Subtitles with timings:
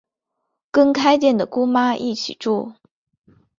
[0.71, 2.73] 跟开店的姑妈一起住